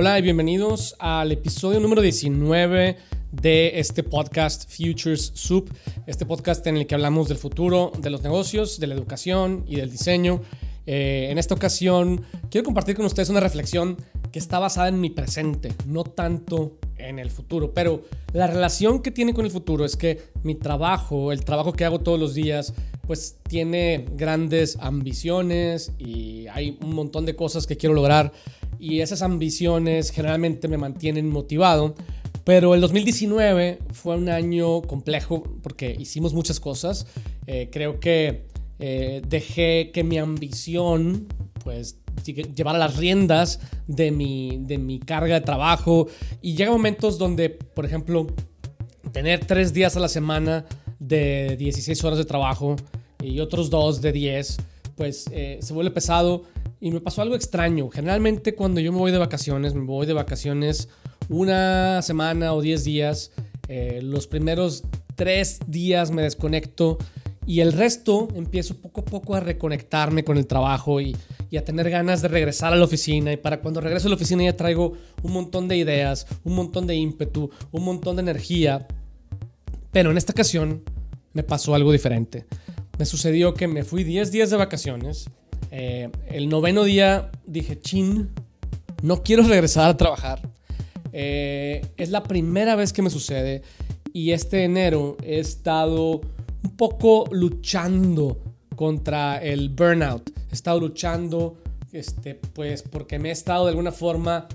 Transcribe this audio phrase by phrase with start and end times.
[0.00, 2.96] Hola y bienvenidos al episodio número 19
[3.32, 5.70] de este podcast Futures Soup,
[6.06, 9.76] este podcast en el que hablamos del futuro de los negocios, de la educación y
[9.76, 10.40] del diseño.
[10.86, 13.98] Eh, en esta ocasión quiero compartir con ustedes una reflexión
[14.32, 19.10] que está basada en mi presente, no tanto en el futuro, pero la relación que
[19.10, 22.72] tiene con el futuro es que mi trabajo, el trabajo que hago todos los días,
[23.06, 28.32] pues tiene grandes ambiciones y hay un montón de cosas que quiero lograr
[28.80, 31.94] y esas ambiciones generalmente me mantienen motivado.
[32.44, 37.06] Pero el 2019 fue un año complejo porque hicimos muchas cosas.
[37.46, 38.46] Eh, creo que
[38.78, 41.28] eh, dejé que mi ambición
[41.62, 46.08] pues llevara las riendas de mi, de mi carga de trabajo
[46.40, 48.26] y llega momentos donde, por ejemplo,
[49.12, 50.64] tener tres días a la semana
[50.98, 52.76] de 16 horas de trabajo
[53.22, 54.56] y otros dos de 10,
[54.96, 56.44] pues eh, se vuelve pesado
[56.80, 57.88] y me pasó algo extraño.
[57.90, 60.88] Generalmente cuando yo me voy de vacaciones, me voy de vacaciones
[61.28, 63.32] una semana o 10 días.
[63.68, 64.82] Eh, los primeros
[65.14, 66.98] tres días me desconecto
[67.46, 71.16] y el resto empiezo poco a poco a reconectarme con el trabajo y,
[71.50, 73.32] y, a tener ganas de regresar a la oficina.
[73.32, 76.86] Y para cuando regreso a la oficina ya traigo un montón de ideas, un montón
[76.86, 78.86] de ímpetu, un montón de energía.
[79.92, 80.82] Pero en esta ocasión
[81.32, 82.46] me pasó algo diferente.
[82.98, 85.28] Me sucedió que me fui 10 días de vacaciones
[85.70, 88.30] eh, el noveno día dije, chin,
[89.02, 90.40] no quiero regresar a trabajar.
[91.12, 93.62] Eh, es la primera vez que me sucede
[94.12, 96.20] y este enero he estado
[96.62, 98.38] un poco luchando
[98.76, 100.30] contra el burnout.
[100.50, 101.58] He estado luchando,
[101.92, 104.48] este, pues, porque me he estado de alguna forma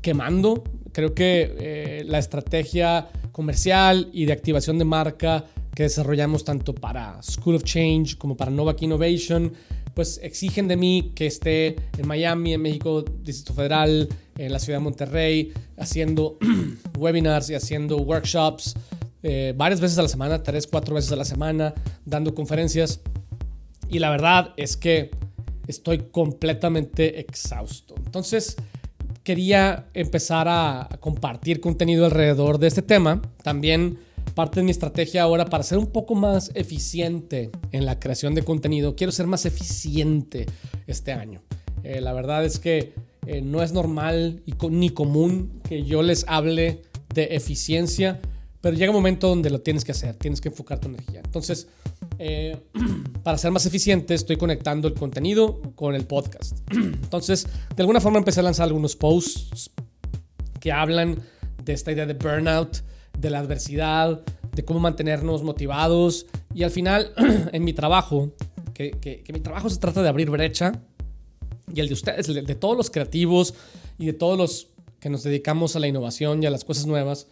[0.00, 0.64] quemando.
[0.92, 7.22] Creo que eh, la estrategia comercial y de activación de marca que desarrollamos tanto para
[7.22, 9.52] School of Change como para Novak Innovation
[9.96, 14.06] pues exigen de mí que esté en Miami, en México, Distrito Federal,
[14.36, 16.36] en la ciudad de Monterrey, haciendo
[16.98, 18.74] webinars y haciendo workshops
[19.22, 21.72] eh, varias veces a la semana, tres, cuatro veces a la semana,
[22.04, 23.00] dando conferencias.
[23.88, 25.12] Y la verdad es que
[25.66, 27.94] estoy completamente exhausto.
[27.96, 28.56] Entonces,
[29.22, 33.22] quería empezar a compartir contenido alrededor de este tema.
[33.42, 33.98] También
[34.36, 38.42] parte de mi estrategia ahora para ser un poco más eficiente en la creación de
[38.42, 38.94] contenido.
[38.94, 40.44] Quiero ser más eficiente
[40.86, 41.40] este año.
[41.82, 42.92] Eh, la verdad es que
[43.26, 46.82] eh, no es normal y ni común que yo les hable
[47.14, 48.20] de eficiencia,
[48.60, 51.22] pero llega un momento donde lo tienes que hacer, tienes que enfocar tu energía.
[51.24, 51.68] Entonces,
[52.18, 52.58] eh,
[53.22, 56.58] para ser más eficiente, estoy conectando el contenido con el podcast.
[56.72, 59.70] Entonces, de alguna forma empecé a lanzar algunos posts
[60.60, 61.22] que hablan
[61.64, 62.82] de esta idea de burnout,
[63.18, 64.22] de la adversidad,
[64.52, 66.26] de cómo mantenernos motivados.
[66.54, 67.12] Y al final,
[67.52, 68.32] en mi trabajo,
[68.74, 70.72] que, mi trabajo se trata de abrir brecha,
[71.72, 73.54] y el de ustedes, de todos los creativos
[73.98, 74.68] y de todos los
[75.00, 77.26] que nos dedicamos a la innovación y a las cosas nuevas,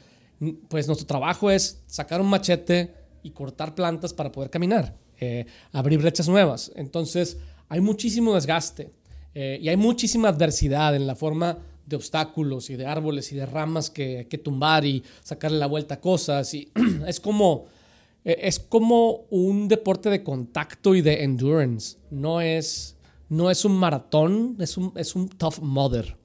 [0.68, 6.00] pues nuestro trabajo es sacar un machete y cortar plantas para poder caminar, eh, abrir
[6.00, 6.72] brechas nuevas.
[6.74, 8.92] Entonces, hay muchísimo desgaste
[9.34, 13.46] eh, y hay muchísima adversidad en la forma de obstáculos y de árboles y de
[13.46, 16.52] ramas que que tumbar y sacarle la vuelta a cosas.
[16.54, 16.70] Y
[17.06, 17.66] es como,
[18.24, 21.98] e, es como un deporte de contacto y de endurance.
[22.10, 22.96] No es,
[23.28, 26.16] no es un maratón, es un, es un tough mother.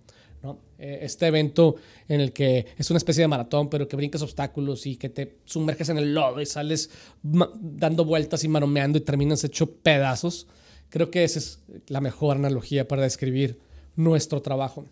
[0.42, 0.60] ¿no?
[0.78, 1.76] E, este evento
[2.08, 5.38] en el que es una especie de maratón, pero que brincas obstáculos y que te
[5.46, 6.90] sumerges en el lodo y sales
[7.22, 10.48] dando vueltas y maromeando y terminas hecho pedazos.
[10.90, 13.60] Creo que esa es la mejor analogía para describir
[13.96, 14.86] nuestro trabajo.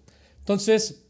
[0.47, 1.03] Entonces,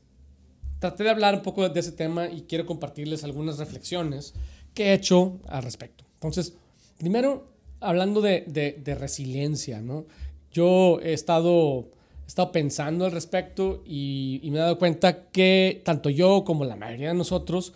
[0.80, 4.34] traté de hablar un poco de ese tema y quiero compartirles algunas reflexiones
[4.74, 6.06] que he hecho al respecto.
[6.16, 6.56] Entonces,
[6.98, 10.08] primero, hablando de, resiliencia, ¿no?
[10.52, 11.92] Yo he estado,
[12.26, 17.10] estado pensando al respecto y, me he dado cuenta que tanto yo como la mayoría
[17.10, 17.74] de nosotros,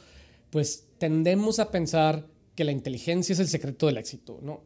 [0.50, 4.62] pues tendemos a pensar que la inteligencia es el secreto del éxito, ¿no?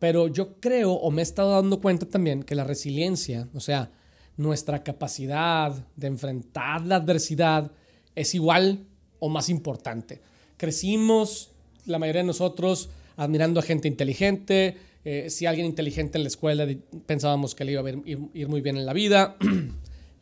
[0.00, 3.92] Pero yo creo o me he estado dando cuenta también que la resiliencia, o sea,
[4.36, 7.70] nuestra capacidad de enfrentar la adversidad
[8.14, 8.86] es igual
[9.18, 10.20] o más importante.
[10.56, 11.50] Crecimos,
[11.86, 14.76] la mayoría de nosotros, admirando a gente inteligente.
[15.04, 16.66] Eh, si alguien inteligente en la escuela
[17.06, 19.36] pensábamos que le iba a ir, muy bien en la vida.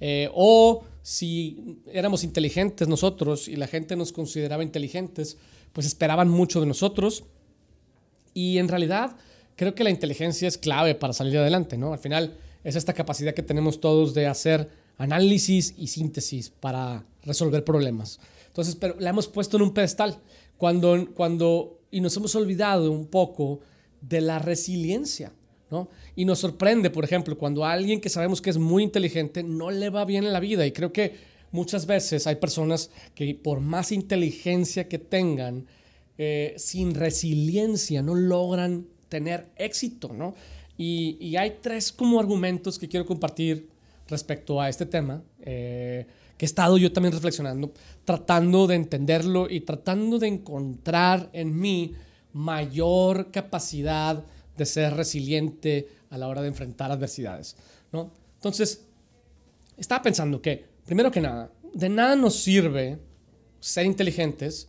[0.03, 5.37] Eh, o si éramos inteligentes nosotros y la gente nos consideraba inteligentes,
[5.75, 7.25] pues esperaban mucho de nosotros.
[8.33, 9.15] Y en realidad
[9.57, 11.93] creo que la inteligencia es clave para salir adelante, ¿no?
[11.93, 12.35] Al final
[12.65, 14.69] es esta capacidad que tenemos todos de hacer
[14.99, 18.21] análisis y síntesis para resolver problemas.
[18.49, 20.19] Entonces, pero la hemos puesto en un pedestal
[20.59, 23.61] cuando, cuando, y nos hemos olvidado un poco
[24.01, 25.33] de la resiliencia,
[25.71, 25.89] ¿no?
[26.17, 29.71] Y nos sorprende, por ejemplo, cuando a alguien que sabemos que es muy inteligente no
[29.71, 30.67] le va bien en la vida.
[30.67, 31.15] Y creo que
[31.53, 35.67] muchas veces hay personas que por más inteligencia que tengan,
[36.19, 40.35] eh, sin resiliencia no logran tener éxito, ¿no?
[40.83, 43.69] Y, hay tres como argumentos que quiero compartir
[44.09, 46.07] respecto a este tema, eh,
[46.39, 47.71] que he estado yo también reflexionando,
[48.07, 51.93] tratando de entenderlo y tratando de encontrar en mí
[52.33, 54.25] mayor capacidad
[54.57, 57.57] de ser resiliente a la hora de enfrentar adversidades,
[57.93, 58.11] ¿no?
[58.37, 58.87] Entonces,
[59.77, 62.99] estaba pensando que, primero que nada, de nada nos sirve
[63.61, 64.69] ser inteligentes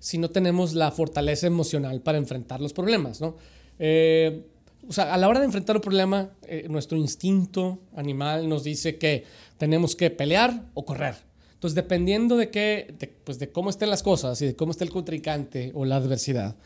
[0.00, 3.36] si no tenemos la fortaleza emocional para enfrentar los problemas, ¿no?
[3.78, 4.48] Eh,
[4.88, 8.98] o sea, a la hora de enfrentar un problema, eh, nuestro instinto animal nos dice
[8.98, 9.24] que
[9.58, 11.14] tenemos que pelear o correr.
[11.54, 14.90] Entonces, dependiendo de, qué, pues de cómo estén las cosas y de cómo esté el
[14.90, 16.56] contrincante o la adversidad,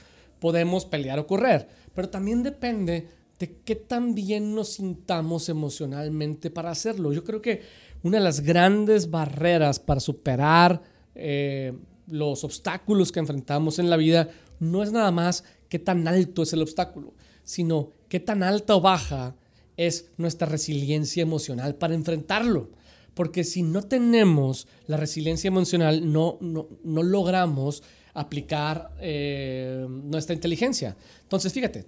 [0.40, 1.68] podemos pelear o correr.
[1.94, 3.06] Pero también depende
[3.38, 7.12] de qué tan bien nos sintamos emocionalmente para hacerlo.
[7.12, 7.60] Yo creo que
[8.02, 10.82] una de las grandes barreras para superar
[11.14, 11.74] eh,
[12.06, 14.30] los obstáculos que enfrentamos en la vida
[14.60, 17.14] no es nada más qué tan alto es el obstáculo,
[17.46, 19.34] sino qué tan alta o baja
[19.78, 22.70] es nuestra resiliencia emocional para enfrentarlo.
[23.14, 26.68] Porque si no tenemos la resiliencia emocional, no, no,
[27.02, 27.82] logramos
[28.12, 30.96] aplicar eh, nuestra inteligencia.
[31.22, 31.86] Entonces, fíjate,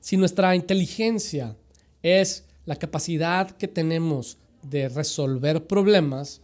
[0.00, 1.56] si nuestra inteligencia
[2.02, 6.42] es la capacidad que tenemos de resolver problemas,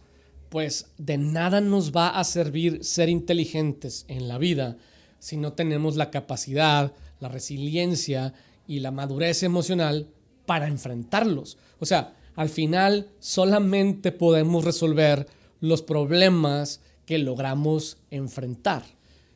[0.49, 4.77] pues de nada nos va a servir ser inteligentes en la vida
[5.21, 8.33] si no tenemos la capacidad, la resiliencia
[8.67, 10.09] y la madurez emocional
[10.45, 11.57] para enfrentarlos.
[11.79, 15.27] O sea, al final solamente podemos resolver
[15.59, 18.83] los problemas que logramos enfrentar.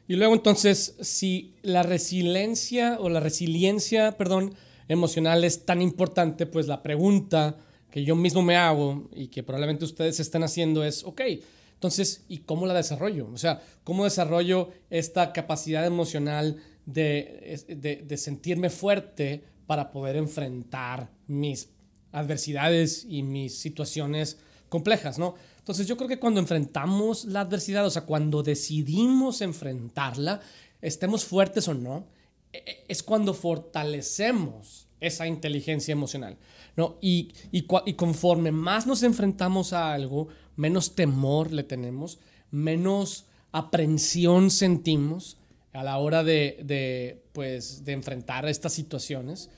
[0.07, 4.53] Y luego entonces, si la resiliencia o la resiliencia, perdón,
[4.87, 7.57] emocional es tan importante, pues la pregunta
[7.89, 11.21] que yo mismo me hago y que probablemente ustedes están haciendo es, ok,
[11.73, 13.29] entonces, ¿y cómo la desarrollo?
[13.33, 21.69] O sea, ¿cómo desarrollo esta capacidad emocional de, de, sentirme fuerte para poder enfrentar mis
[22.11, 24.37] adversidades y mis situaciones
[24.69, 25.35] complejas, ¿no?
[25.57, 30.41] Entonces yo creo que cuando enfrentamos la adversidad, o sea, cuando decidimos enfrentarla,
[30.81, 32.05] estemos fuertes o no,
[32.53, 36.37] e, e, es cuando fortalecemos esa inteligencia emocional,
[36.75, 36.97] ¿no?
[37.01, 42.19] Y, y, y conforme más nos enfrentamos a algo, menos temor le tenemos,
[42.51, 45.37] menos aprensión sentimos,
[45.75, 49.49] a la hora de, pues, de enfrentar estas situaciones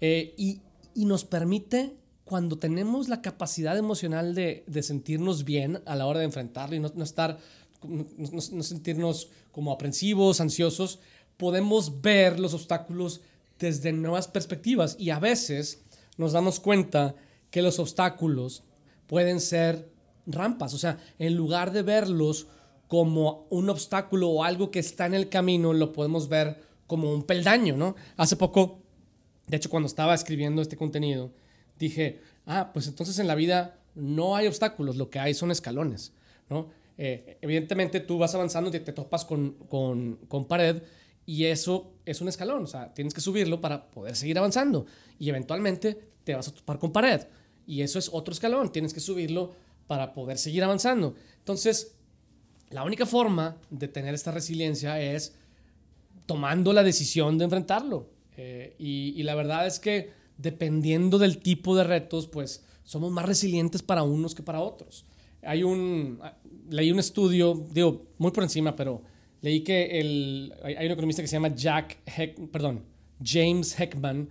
[0.00, 0.60] eh, y,
[0.94, 1.94] nos permite,
[2.24, 6.90] cuando tenemos la capacidad emocional de, sentirnos bien a la hora de enfrentarlo y no,
[7.02, 7.38] estar,
[7.82, 10.98] no, sentirnos como aprensivos, ansiosos,
[11.36, 13.20] podemos ver los obstáculos
[13.58, 14.96] desde nuevas perspectivas.
[14.98, 15.82] Y a veces
[16.16, 17.14] nos damos cuenta
[17.50, 18.62] que los obstáculos
[19.06, 19.90] pueden ser
[20.26, 22.46] rampas, o sea, en lugar de verlos
[22.88, 27.24] como un obstáculo o algo que está en el camino, lo podemos ver como un
[27.24, 27.96] peldaño, ¿no?
[28.16, 28.80] Hace poco,
[29.46, 31.32] de hecho, cuando estaba escribiendo este contenido,
[31.78, 36.12] dije, ah, pues entonces en la vida no hay obstáculos, lo que hay son escalones,
[36.48, 36.68] ¿no?
[36.98, 40.82] Eh, evidentemente tú vas avanzando y te topas con, con, con pared
[41.26, 44.86] y eso es un escalón, o sea, tienes que subirlo para poder seguir avanzando
[45.18, 47.22] y eventualmente te vas a topar con pared
[47.66, 49.52] y eso es otro escalón, tienes que subirlo
[49.86, 51.14] para poder seguir avanzando.
[51.38, 51.95] Entonces,
[52.70, 55.34] la única forma de tener esta resiliencia es
[56.26, 58.08] tomando la decisión de enfrentarlo.
[58.36, 63.82] Eh, y, la verdad es que dependiendo del tipo de retos, pues somos más resilientes
[63.82, 65.06] para unos que para otros.
[65.42, 66.20] Hay un,
[66.68, 69.02] leí un estudio, digo, muy por encima, pero
[69.40, 71.98] leí que el, hay un economista que se llama Jack
[72.50, 72.84] perdón,
[73.22, 74.28] James Heckman,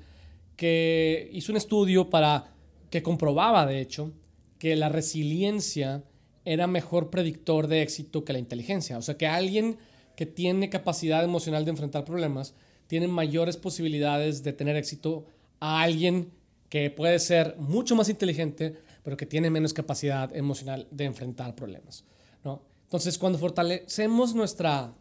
[0.56, 2.54] que hizo un estudio para,
[2.90, 4.12] que comprobaba, de hecho,
[4.60, 6.04] que la resiliencia
[6.46, 8.98] era mejor predictor de éxito que la inteligencia.
[8.98, 9.78] O sea, que alguien
[10.16, 12.54] que tiene capacidad emocional de enfrentar problemas
[12.88, 15.26] tiene mayores posibilidades de tener éxito
[15.60, 16.32] a alguien
[16.70, 22.06] que puede ser mucho más inteligente, pero que tiene menos capacidad emocional de enfrentar problemas.
[22.44, 22.62] ¿no?
[22.84, 24.94] Entonces, cuando fortalecemos nuestra,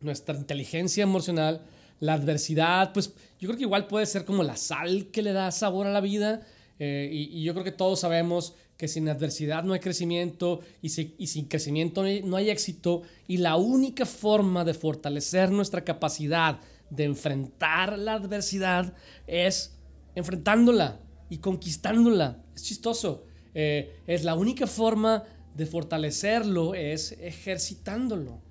[0.00, 1.62] nuestra inteligencia emocional,
[1.98, 5.50] la adversidad, pues yo creo que igual puede ser como la sal que le da
[5.50, 6.46] sabor a la vida.
[6.78, 10.90] Eh, y, y, yo creo que todos sabemos que sin adversidad no hay crecimiento y,
[10.90, 13.02] sin crecimiento no hay, éxito.
[13.26, 18.92] Y la única forma de fortalecer nuestra capacidad de enfrentar la adversidad
[19.26, 19.76] es
[20.14, 22.42] enfrentándola y conquistándola.
[22.54, 23.24] Es chistoso.
[23.54, 28.42] Eh, es la única forma de fortalecerlo es ejercitándolo.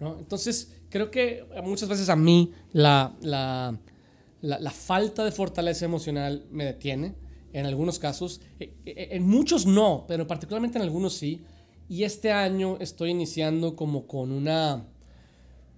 [0.00, 7.25] Entonces, creo que muchas veces a mí la, la falta de fortaleza emocional me detiene
[7.58, 11.40] en algunos casos, eh, eh, en muchos no, pero particularmente en algunos sí.
[11.88, 14.86] Y este año estoy iniciando como con una,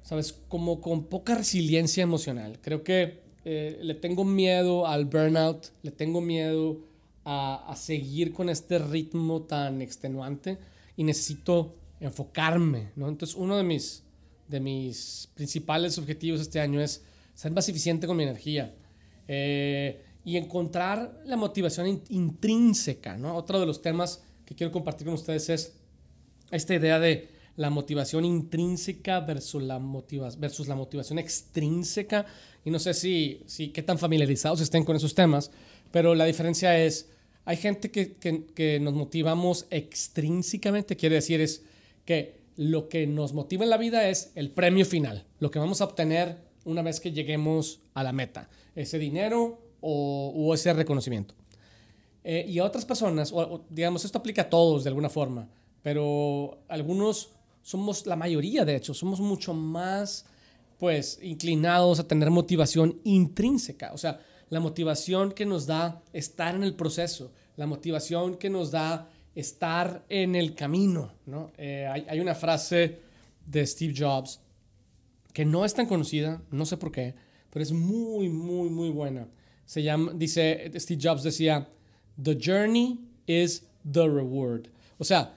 [0.03, 0.33] ¿sabes?
[0.49, 2.59] Como con poca resiliencia emocional.
[2.61, 6.81] Creo que eh, le tengo miedo al burnout, le tengo miedo
[7.25, 10.59] a, a, seguir con este ritmo tan extenuante
[10.97, 13.09] y necesito enfocarme, ¿no?
[13.09, 14.03] Entonces uno de mis,
[14.49, 17.05] de mis principales objetivos este año es
[17.35, 18.75] ser más eficiente con mi energía
[19.29, 23.35] eh, y encontrar la motivación intrínseca, ¿no?
[23.37, 25.75] Otro de los temas que quiero compartir con ustedes es
[26.51, 32.25] esta idea de la motivación intrínseca versus la, motiva versus la motivación extrínseca.
[32.65, 35.51] Y no sé si, si qué tan familiarizados estén con esos temas,
[35.91, 37.11] pero la diferencia es,
[37.45, 41.65] hay gente que, que, que nos motivamos extrínsecamente, quiere decir es
[42.05, 45.81] que lo que nos motiva en la vida es el premio final, lo que vamos
[45.81, 51.35] a obtener una vez que lleguemos a la meta, ese dinero o, o ese reconocimiento.
[52.31, 55.49] Eh, y a otras personas, o, digamos, esto aplica a todos de alguna forma,
[55.83, 57.31] pero algunos
[57.63, 60.27] somos, la mayoría de hecho, somos mucho más,
[60.79, 64.21] pues, inclinados a tener motivación intrínseca, o sea,
[64.51, 70.05] la motivación que nos da estar en el proceso, la motivación que nos da estar
[70.11, 71.51] en el camino, ¿no?
[71.57, 72.99] Eh, hay, hay, una frase
[73.47, 74.41] de Steve Jobs
[75.33, 77.15] que no es tan conocida, no sé por qué,
[77.51, 79.29] pero es muy, muy, muy buena.
[79.69, 81.69] Se llama, dice, Steve Jobs decía,
[82.23, 84.69] The journey is the reward.
[84.97, 85.37] O sea,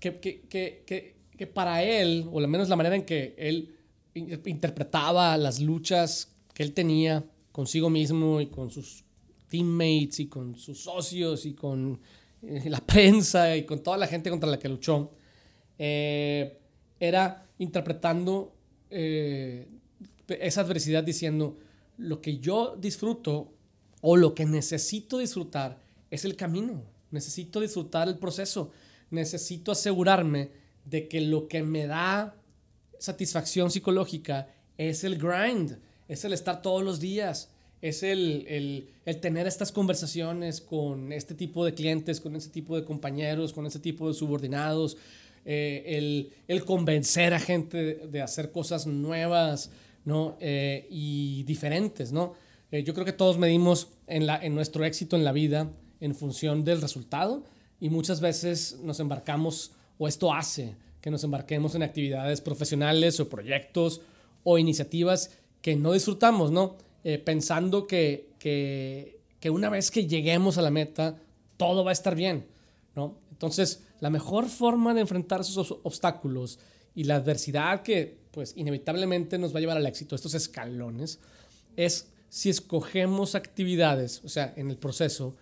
[0.00, 3.76] que, que, que, que para él, o al menos la manera en que él
[4.12, 9.04] interpretaba las luchas que él tenía consigo mismo y con sus
[9.48, 12.00] teammates y con sus socios y con
[12.42, 15.12] eh, la prensa y con toda la gente contra la que luchó,
[15.78, 16.58] eh,
[16.98, 18.52] era interpretando
[18.90, 19.68] eh,
[20.26, 21.56] esa adversidad diciendo,
[21.98, 23.59] lo que yo disfruto
[24.00, 25.78] o lo que necesito disfrutar
[26.10, 28.70] es el camino, necesito disfrutar el proceso,
[29.10, 30.50] necesito asegurarme
[30.84, 32.34] de que lo que me da
[32.98, 35.78] satisfacción psicológica es el grind,
[36.08, 37.50] es el estar todos los días,
[37.82, 38.46] es el,
[39.06, 43.66] el, tener estas conversaciones con este tipo de clientes, con este tipo de compañeros, con
[43.66, 44.96] este tipo de subordinados,
[45.46, 49.70] eh, el, el, convencer a gente de, de hacer cosas nuevas
[50.04, 50.36] ¿no?
[50.40, 52.12] Eh, y diferentes.
[52.12, 52.34] ¿no?
[52.72, 56.14] Eh, yo creo que todos medimos en, la, en nuestro éxito en la vida en
[56.14, 57.42] función del resultado
[57.80, 63.28] y muchas veces nos embarcamos, o esto hace que nos embarquemos en actividades profesionales o
[63.28, 64.02] proyectos
[64.44, 66.76] o iniciativas que no disfrutamos, ¿no?
[67.04, 71.16] Eh, pensando que, que, que, una vez que lleguemos a la meta,
[71.56, 72.46] todo va a estar bien,
[72.94, 73.16] ¿no?
[73.30, 76.58] Entonces, la mejor forma de enfrentar esos obstáculos
[76.94, 81.20] y la adversidad que, pues, inevitablemente nos va a llevar al éxito, estos escalones,
[81.76, 85.36] es si escogemos actividades, o sea, en el proceso,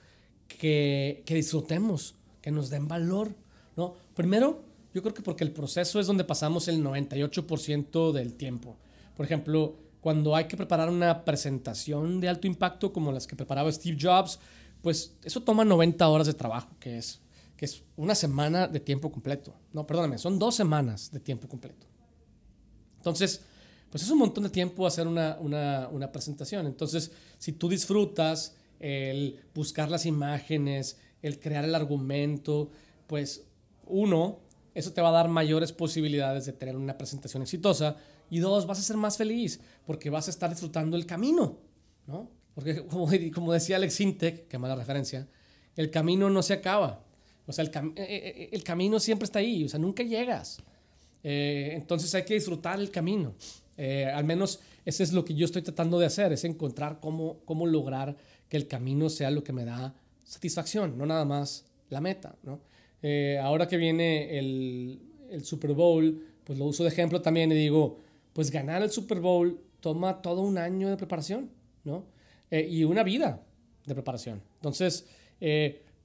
[0.48, 3.34] que, que disfrutemos, que nos den valor,
[3.76, 3.94] ¿no?
[4.14, 4.64] Primero,
[4.94, 8.76] yo creo que porque el proceso es donde pasamos el 98% del tiempo.
[9.16, 13.70] Por ejemplo, cuando hay que preparar una presentación de alto impacto como las que preparaba
[13.70, 14.38] Steve Jobs,
[14.82, 17.20] pues eso toma 90 horas de trabajo, que es,
[17.56, 19.54] que es una semana de tiempo completo.
[19.72, 21.86] No, perdóname, son dos semanas de tiempo completo.
[22.96, 23.42] Entonces,
[23.90, 26.66] pues es un montón de tiempo hacer una, una, una presentación.
[26.66, 32.70] Entonces, si tú disfrutas el buscar las imágenes, el crear el argumento,
[33.06, 33.44] pues
[33.86, 34.40] uno,
[34.74, 37.96] eso te va a dar mayores posibilidades de tener una presentación exitosa
[38.30, 41.58] y dos, vas a ser más feliz porque vas a estar disfrutando el camino,
[42.06, 42.30] ¿no?
[42.54, 45.26] Porque como, como decía Alex Sintek, que mala referencia,
[45.76, 47.04] el camino no se acaba.
[47.46, 50.58] O sea, el, eh, eh, eh, el, camino siempre está ahí, o sea, nunca llegas.
[51.22, 53.34] Entonces hay que disfrutar el camino.
[53.78, 57.38] Eh, al menos eso es lo que yo estoy tratando de hacer, es encontrar cómo,
[57.44, 58.16] cómo lograr
[58.48, 59.94] que el camino sea lo que me da
[60.24, 62.60] satisfacción, no nada más la meta, ¿no?
[63.00, 67.54] Eh, ahora que viene el, el Super Bowl, pues lo uso de ejemplo también y
[67.54, 67.98] digo,
[68.32, 71.48] pues ganar el Super Bowl toma todo un año de preparación,
[71.84, 72.04] ¿no?
[72.50, 73.40] Eh, y una vida
[73.86, 74.42] de preparación.
[74.56, 75.06] Entonces,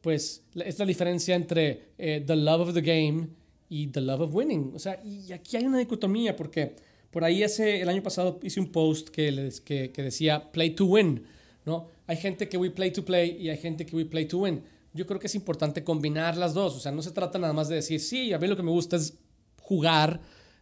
[0.01, 3.29] pues es la diferencia entre the love of the game
[3.67, 4.71] y the love of winning.
[4.75, 6.75] O sea, y aquí hay una dicotomía porque
[7.13, 10.71] por ahí hace, el año pasado hice un post que, les, que, que decía play
[10.71, 11.23] to win,
[11.63, 11.87] ¿no?
[12.07, 14.63] Hay gente que we play to play y hay gente que we play to win.
[14.93, 16.75] Yo creo que es importante combinar las dos.
[16.75, 18.71] O sea, no se trata nada más de decir, sí, a mí lo que me
[18.71, 19.13] gusta es
[19.61, 20.19] jugar,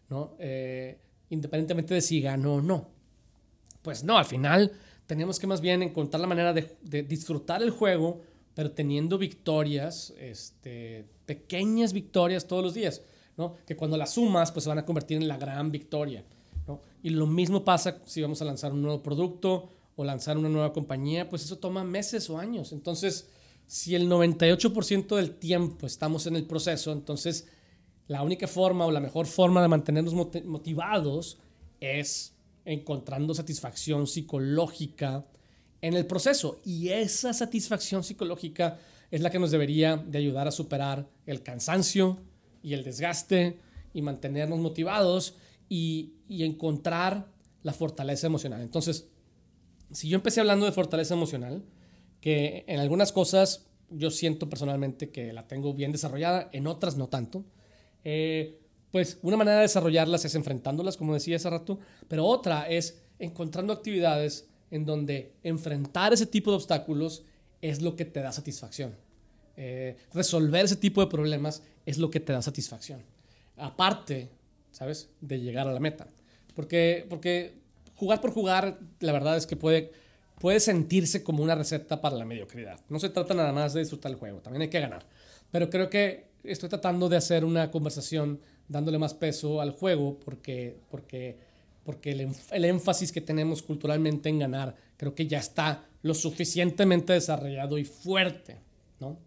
[0.09, 0.35] ¿no?
[0.39, 2.89] Eh, independientemente de si gano o no.
[3.81, 4.73] Pues no, al final
[5.07, 8.21] tenemos que más bien encontrar la manera de, de disfrutar el juego,
[8.53, 13.01] pero teniendo victorias, este, pequeñas victorias todos los días,
[13.37, 13.55] ¿no?
[13.65, 16.25] Que cuando las sumas, pues se van a convertir en la gran victoria.
[17.03, 20.73] Y lo mismo pasa si vamos a lanzar un nuevo producto o lanzar una nueva
[20.73, 22.71] compañía, pues eso toma meses o años.
[22.71, 23.29] Entonces,
[23.67, 27.47] si el 98% del tiempo estamos en el proceso, entonces
[28.07, 31.37] la única forma o la mejor forma de mantenernos motivados
[31.79, 35.25] es encontrando satisfacción psicológica
[35.81, 36.59] en el proceso.
[36.63, 38.79] Y esa satisfacción psicológica
[39.09, 42.17] es la que nos debería de ayudar a superar el cansancio
[42.61, 43.59] y el desgaste
[43.93, 45.35] y mantenernos motivados
[45.71, 47.31] y, encontrar
[47.63, 48.61] la fortaleza emocional.
[48.61, 49.07] Entonces,
[49.91, 51.63] si yo empecé hablando de fortaleza emocional,
[52.19, 57.07] que en algunas cosas yo siento personalmente que la tengo bien desarrollada, en otras no
[57.07, 57.45] tanto.
[58.03, 58.59] Eh,
[58.91, 63.71] pues una manera de desarrollarlas es enfrentándolas, como decía hace rato, pero otra es encontrando
[63.71, 67.23] actividades en donde enfrentar ese tipo de obstáculos
[67.61, 68.97] es lo que te da satisfacción.
[69.55, 73.03] Eh, resolver ese tipo de problemas es lo que te da satisfacción.
[73.55, 74.31] Aparte,
[74.71, 75.09] ¿sabes?
[75.21, 76.07] De llegar a la meta.
[76.55, 77.53] Porque, porque
[77.95, 79.91] jugar por jugar, la verdad es que puede,
[80.39, 82.79] puede sentirse como una receta para la mediocridad.
[82.89, 85.05] No se trata nada más de disfrutar el juego, también hay que ganar.
[85.51, 90.79] Pero creo que estoy tratando de hacer una conversación dándole más peso al juego porque,
[90.89, 91.37] porque,
[91.83, 97.13] porque el, el, énfasis que tenemos culturalmente en ganar creo que ya está lo suficientemente
[97.13, 98.57] desarrollado y fuerte,
[98.99, 99.17] ¿no?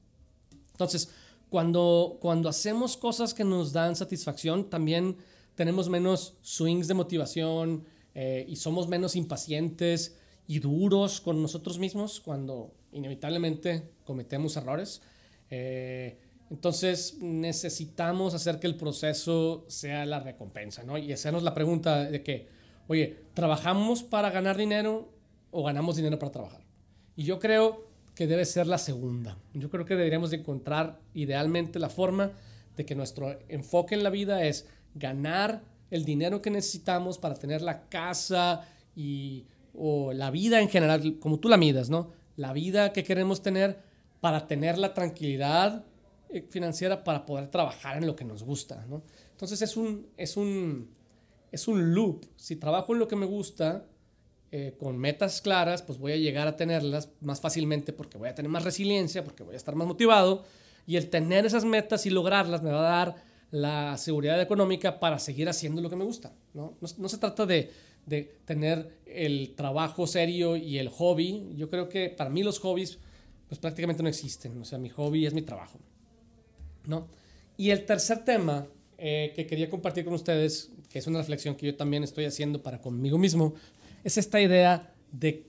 [0.72, 1.10] Entonces,
[1.54, 5.18] cuando, cuando hacemos cosas que nos dan satisfacción, también
[5.54, 10.16] tenemos menos swings de motivación, eh, y somos menos impacientes
[10.48, 15.00] y duros con nosotros mismos cuando inevitablemente cometemos errores.
[15.48, 16.18] Eh,
[16.50, 20.98] entonces necesitamos hacer que el proceso sea la recompensa, ¿no?
[20.98, 22.48] Y hacernos la pregunta de que,
[22.88, 25.08] oye, ¿trabajamos para ganar dinero
[25.52, 26.64] o ganamos dinero para trabajar?
[27.14, 29.36] Y yo creo que debe ser la segunda.
[29.52, 32.32] Yo creo que deberíamos encontrar idealmente la forma
[32.76, 37.62] de que nuestro enfoque en la vida es ganar el dinero que necesitamos para tener
[37.62, 38.66] la casa
[38.96, 42.12] y o la vida en general, como tú la midas, ¿no?
[42.36, 43.80] La vida que queremos tener
[44.20, 45.84] para tener la tranquilidad
[46.30, 49.02] eh, financiera para poder trabajar en lo que nos gusta, ¿no?
[49.32, 50.90] Entonces es un, es un,
[51.50, 52.24] es un loop.
[52.36, 53.84] Si trabajo en lo que me gusta,
[54.56, 58.36] eh, con metas claras, pues voy a llegar a tenerlas más fácilmente porque voy a
[58.36, 60.44] tener más resiliencia, porque voy a estar más motivado.
[60.86, 63.16] Y el tener esas metas y lograrlas me va a dar
[63.50, 66.32] la seguridad económica para seguir haciendo lo que me gusta.
[66.52, 67.72] No, no, se trata de,
[68.06, 71.52] de, tener el trabajo serio y el hobby.
[71.56, 73.00] Yo creo que para mí los hobbies
[73.48, 74.60] pues prácticamente no existen.
[74.60, 75.80] O sea, mi hobby es mi trabajo.
[76.86, 77.08] ¿no?
[77.56, 81.66] Y el tercer tema eh, que quería compartir con ustedes, que es una reflexión que
[81.66, 83.54] yo también estoy haciendo para conmigo mismo,
[84.04, 85.46] es esta idea de,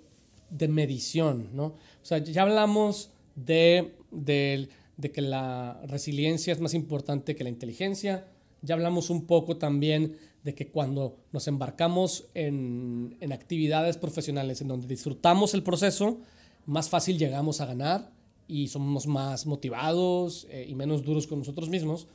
[0.49, 1.49] de medición.
[1.53, 1.65] ¿no?
[1.65, 8.27] O sea, ya hablamos de, de que la resiliencia es más importante que la inteligencia.
[8.61, 14.87] Ya hablamos un poco también de que cuando nos embarcamos en, actividades profesionales en donde
[14.87, 16.19] disfrutamos el proceso,
[16.67, 18.11] más fácil llegamos a ganar
[18.47, 22.07] y somos más motivados eh, y menos duros con nosotros mismos.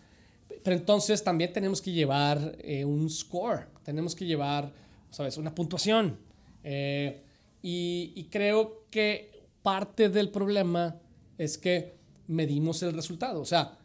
[0.63, 4.73] Pero entonces también tenemos que llevar eh, un score, tenemos que llevar,
[5.11, 6.17] ¿sabes?, una puntuación.
[6.65, 7.23] Eh,
[7.63, 9.31] y, y creo que
[9.63, 11.01] parte del problema
[11.39, 11.95] es que
[12.27, 13.41] medimos el resultado.
[13.41, 13.79] O sea,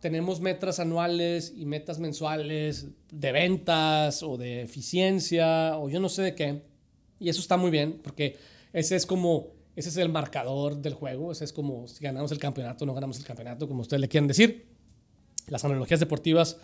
[0.00, 6.22] tenemos metas anuales y metas mensuales de ventas o de eficiencia o yo no sé
[6.22, 6.62] de qué.
[7.18, 8.36] Y eso está muy bien porque
[8.72, 11.32] ese es como, ese es el marcador del juego.
[11.32, 14.08] Ese es como si ganamos el campeonato o no ganamos el campeonato, como ustedes le
[14.08, 14.66] quieran decir.
[15.48, 16.58] Las analogías deportivas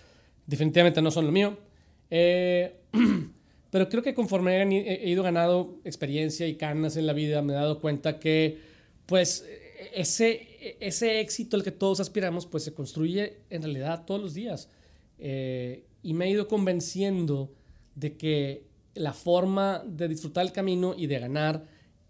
[0.47, 1.57] definitivamente no son lo mío.
[2.11, 2.81] Eh,
[3.72, 7.56] pero creo que conforme he ido ganando experiencia y canas en la vida, me he
[7.56, 8.58] dado cuenta que
[9.06, 9.46] pues
[9.94, 14.68] ese, ese éxito al que todos aspiramos, pues se construye en realidad todos los días.
[15.18, 17.50] Eh, y me he ido convenciendo
[17.94, 21.64] de que la forma de disfrutar el camino y de ganar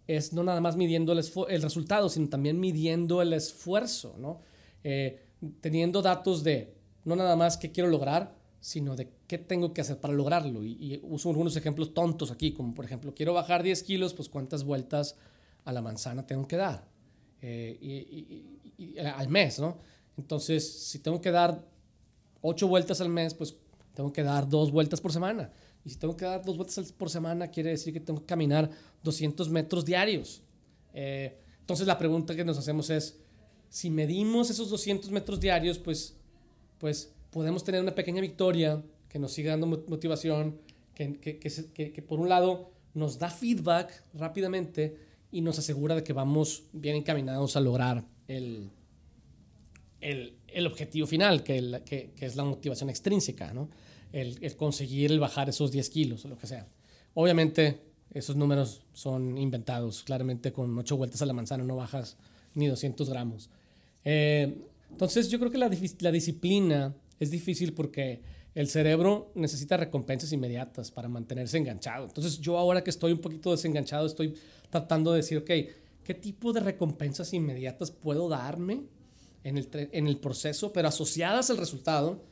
[0.08, 4.40] es no nada más midiendo el, el resultado, sino también midiendo el esfuerzo, ¿no?
[4.82, 5.20] Eh,
[5.60, 9.98] teniendo datos de no nada más qué quiero lograr, sino de qué tengo que hacer
[9.98, 10.62] para lograrlo.
[10.62, 14.28] Y, y, uso algunos ejemplos tontos aquí, como por ejemplo, quiero bajar 10 kilos, pues
[14.28, 15.16] cuántas vueltas
[15.64, 16.86] a la manzana tengo que dar.
[17.40, 17.78] Eh,
[18.76, 19.78] y, al mes, ¿no?
[20.18, 21.64] Entonces, si tengo que dar
[22.42, 23.56] ocho vueltas al mes, pues
[23.94, 25.50] tengo que dar dos vueltas por semana.
[25.82, 28.68] Y si tengo que dar dos vueltas por semana, quiere decir que tengo que caminar
[29.02, 30.42] 200 metros diarios.
[30.92, 33.18] Eh, entonces, la pregunta que nos hacemos es,
[33.70, 36.16] si medimos esos 200 metros diarios, pues,
[36.76, 40.58] pues podemos tener una pequeña victoria que nos siga dando motivación,
[40.94, 44.96] que, que, que, que por un lado nos da feedback rápidamente,
[45.32, 48.70] y nos asegura de que vamos bien encaminados a lograr el,
[50.00, 53.70] el, el objetivo final, que, que, que, es la motivación extrínseca, ¿no?
[54.12, 56.68] El, el, conseguir el bajar esos 10 kilos o lo que sea.
[57.14, 57.80] Obviamente,
[58.12, 60.02] esos números son inventados.
[60.02, 62.18] Claramente, con 8 vueltas a la manzana no bajas
[62.54, 63.48] ni 200 gramos.
[64.04, 64.54] Eh,
[64.90, 65.70] entonces yo creo que la,
[66.00, 68.20] la disciplina es difícil porque
[68.54, 72.04] el cerebro necesita recompensas inmediatas para mantenerse enganchado.
[72.04, 74.34] Entonces yo ahora que estoy un poquito desenganchado, estoy
[74.68, 75.50] tratando de decir, ok,
[76.04, 78.82] ¿qué tipo de recompensas inmediatas puedo darme
[79.44, 79.56] en
[80.06, 82.22] el, proceso, pero asociadas al resultado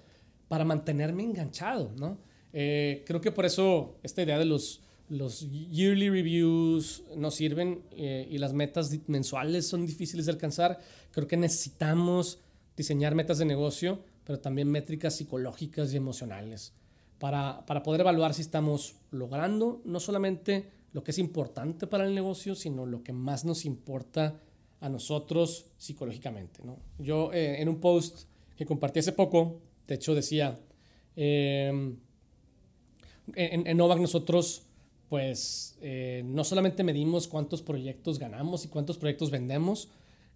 [0.48, 1.92] para mantenerme enganchado?
[1.96, 2.18] ¿no?
[2.52, 8.28] Eh, creo que por eso esta idea de los, los yearly reviews no sirven eh,
[8.30, 10.78] y las metas mensuales son difíciles de alcanzar.
[11.12, 12.40] Creo que necesitamos
[12.76, 16.72] diseñar metas de negocio pero también métricas psicológicas y emocionales
[17.18, 22.14] para, para poder evaluar si estamos logrando no solamente lo que es importante para el
[22.14, 24.38] negocio, sino lo que más nos importa
[24.78, 26.62] a nosotros psicológicamente.
[26.62, 26.78] ¿no?
[27.00, 30.60] Yo eh, en un post que compartí hace poco, de hecho decía,
[31.16, 31.96] em,
[33.34, 34.62] en, en Novak nosotros
[35.08, 39.88] pues eh, no solamente medimos cuántos proyectos ganamos y cuántos proyectos vendemos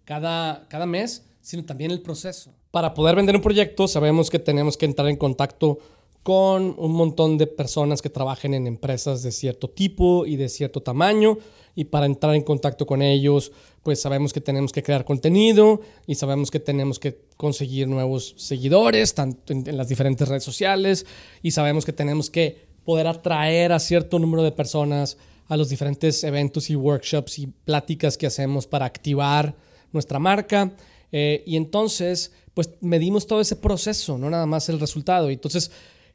[0.03, 2.51] cada, cada mes, sino también el proceso.
[2.71, 5.77] Para poder vender un proyecto sabemos que tenemos que entrar en contacto
[6.23, 10.81] con un montón de personas que trabajen en empresas de cierto tipo y de cierto
[10.81, 11.37] tamaño.
[11.75, 13.51] Y para entrar en contacto con ellos,
[13.83, 19.13] pues sabemos que tenemos que crear contenido y sabemos que tenemos que conseguir nuevos seguidores,
[19.13, 21.05] tanto en, las diferentes redes sociales,
[21.43, 26.23] y sabemos que tenemos que poder atraer a cierto número de personas a los diferentes
[26.23, 29.53] eventos y workshops y pláticas que hacemos para activar
[29.91, 30.73] nuestra marca
[31.11, 35.29] eh, y entonces, pues medimos todo ese proceso, no nada más el resultado.
[35.29, 35.71] Entonces,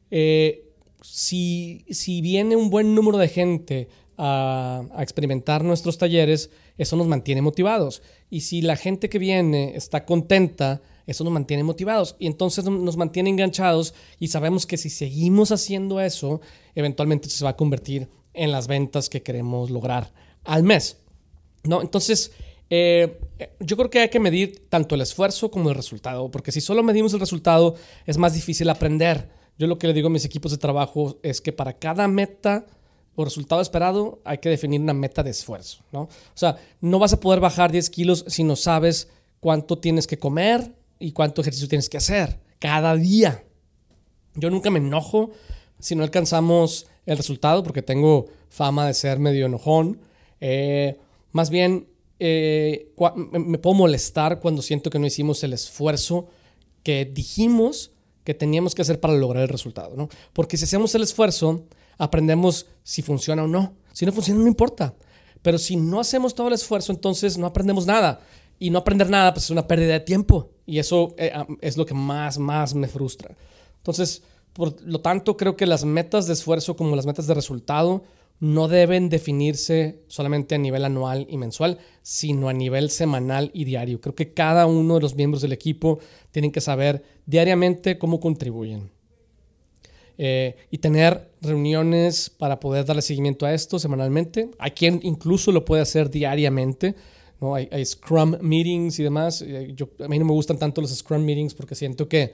[0.09, 0.69] eh,
[1.01, 7.07] si, si, viene un buen número de gente a, a, experimentar nuestros talleres, eso nos
[7.07, 8.01] mantiene motivados.
[8.29, 12.15] Y si la gente que viene está contenta, eso nos mantiene motivados.
[12.19, 16.41] Y entonces nos mantiene enganchados y sabemos que si seguimos haciendo eso,
[16.75, 20.97] eventualmente se va a convertir en las ventas que queremos lograr al mes.
[21.63, 21.81] ¿no?
[21.81, 22.31] Entonces,
[22.73, 23.19] eh,
[23.59, 26.81] yo creo que hay que medir tanto el esfuerzo como el resultado, porque si solo
[26.83, 29.29] medimos el resultado es más difícil aprender.
[29.57, 32.65] Yo lo que le digo a mis equipos de trabajo es que para cada meta
[33.15, 36.03] o resultado esperado hay que definir una meta de esfuerzo, ¿no?
[36.03, 39.09] O sea, no vas a poder bajar 10 kilos si no sabes
[39.41, 43.43] cuánto tienes que comer y cuánto ejercicio tienes que hacer cada día.
[44.35, 45.31] Yo nunca me enojo
[45.77, 49.99] si no alcanzamos el resultado porque tengo fama de ser medio enojón.
[50.39, 50.97] Eh,
[51.33, 51.90] más bien
[52.23, 52.93] eh,
[53.33, 56.27] me puedo molestar cuando siento que no hicimos el esfuerzo
[56.83, 60.07] que dijimos que teníamos que hacer para lograr el resultado, ¿no?
[60.31, 61.65] Porque si hacemos el esfuerzo,
[61.97, 63.73] aprendemos si funciona o no.
[63.91, 64.93] Si no funciona, no importa.
[65.41, 68.21] Pero si no hacemos todo el esfuerzo, entonces no aprendemos nada.
[68.59, 70.51] Y no aprender nada, pues es una pérdida de tiempo.
[70.67, 73.35] Y eso eh, es lo que más, más me frustra.
[73.77, 74.21] Entonces,
[74.53, 78.03] por lo tanto, creo que las metas de esfuerzo como las metas de resultado
[78.41, 84.01] no deben definirse solamente a nivel anual y mensual, sino a nivel semanal y diario.
[84.01, 85.99] Creo que cada uno de los miembros del equipo
[86.31, 88.89] tienen que saber diariamente cómo contribuyen.
[90.17, 94.49] Eh, y tener reuniones para poder darle seguimiento a esto semanalmente.
[94.57, 96.95] Hay quien incluso lo puede hacer diariamente.
[97.39, 97.53] ¿no?
[97.53, 99.43] Hay, Scrum meetings y demás.
[99.43, 102.33] Eh, yo, a mí no me gustan tanto los Scrum meetings porque siento que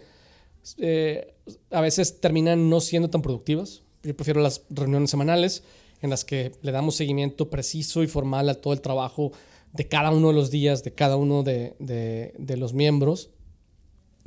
[0.78, 1.34] eh,
[1.70, 3.84] a veces terminan no siendo tan productivas.
[4.04, 5.64] Yo prefiero las reuniones semanales
[6.02, 9.32] en las que le damos seguimiento preciso y formal a todo el trabajo
[9.74, 13.30] de cada uno de los días, de cada uno de, de, los miembros.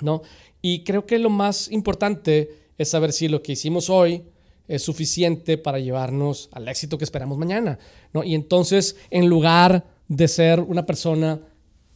[0.00, 0.22] ¿no?
[0.62, 4.24] Y creo que lo más importante es saber si lo que hicimos hoy
[4.68, 7.78] es suficiente para llevarnos al éxito que esperamos mañana.
[8.12, 8.22] ¿no?
[8.22, 11.40] Y entonces, en lugar de ser una persona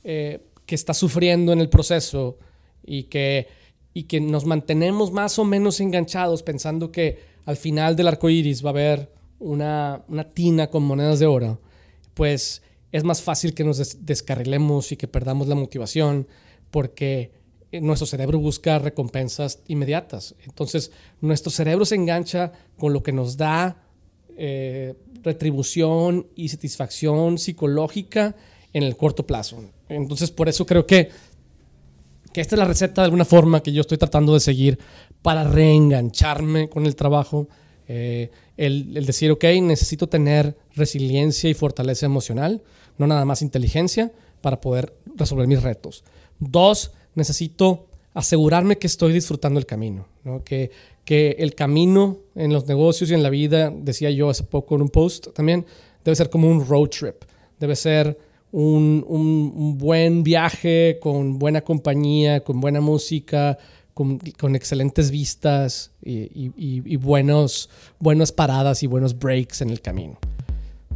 [0.03, 2.39] eh, que está sufriendo en el proceso
[2.85, 3.49] y que,
[3.93, 8.65] y que nos mantenemos más o menos enganchados pensando que al final del arco iris
[8.65, 9.13] va a haber
[9.45, 11.61] una, tina con monedas de oro,
[12.15, 16.27] pues es más fácil que nos descarrilemos y que perdamos la motivación
[16.71, 17.33] porque
[17.73, 20.35] nuestro cerebro busca recompensas inmediatas.
[20.45, 23.83] Entonces, nuestro cerebro se engancha con lo que nos da
[24.37, 28.37] eh, retribución y satisfacción psicológica
[28.73, 29.63] en el corto plazo.
[29.89, 31.11] Entonces, por eso creo que,
[32.33, 34.79] que esta es la receta de alguna forma que yo estoy tratando de seguir
[35.23, 37.49] para reengancharme con el trabajo,
[37.89, 42.63] eh, el, decir, ok, necesito tener resiliencia y fortaleza emocional,
[42.99, 46.05] no nada más inteligencia para poder resolver mis retos.
[46.39, 50.07] Dos, necesito asegurarme que estoy disfrutando el camino,
[50.45, 50.71] que,
[51.05, 54.83] que el camino en los negocios y en la vida, decía yo hace poco en
[54.83, 55.67] un post también,
[56.05, 57.25] debe ser como un road trip,
[57.59, 58.17] debe ser
[58.53, 63.59] un, un buen viaje con buena compañía, con buena música,
[63.95, 64.21] con,
[64.57, 70.19] excelentes vistas y, buenos, buenas paradas y buenos breaks en el camino.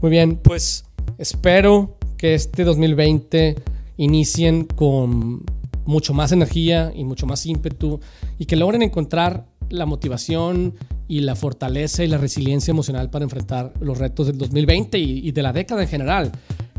[0.00, 0.84] Muy bien, pues
[1.16, 3.56] espero que este 2020
[3.96, 5.44] inicien con
[5.86, 8.00] mucho más energía y mucho más ímpetu
[8.38, 10.74] y que logren encontrar la motivación
[11.06, 15.42] y la fortaleza y la resiliencia emocional para enfrentar los retos del 2020 y, de
[15.42, 16.32] la década en general.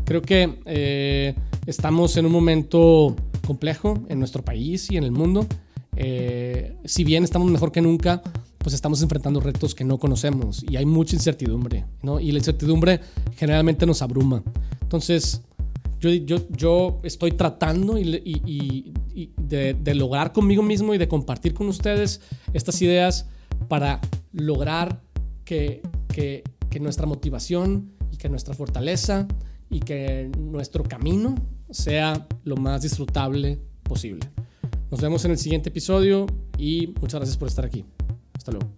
[0.04, 1.34] Creo que eh,
[1.66, 5.46] estamos en un momento complejo en nuestro país y en el mundo.
[6.02, 8.22] Eh, si bien estamos mejor que nunca,
[8.56, 12.18] pues estamos enfrentando retos que no conocemos y hay mucha incertidumbre, ¿no?
[12.18, 13.00] Y la incertidumbre
[13.36, 14.42] generalmente nos abruma.
[14.80, 15.42] Entonces,
[16.00, 18.94] yo, estoy tratando y,
[19.36, 22.22] de, lograr conmigo mismo y de compartir con ustedes
[22.54, 23.28] estas ideas
[23.68, 24.00] para
[24.32, 25.02] lograr
[25.44, 25.82] que
[26.80, 29.28] nuestra motivación y que nuestra fortaleza
[29.68, 31.34] y que nuestro camino
[31.68, 34.26] sea lo más disfrutable posible.
[34.90, 36.26] Nos vemos en el siguiente episodio
[36.58, 37.84] y muchas gracias por estar aquí.
[38.34, 38.72] Hasta luego.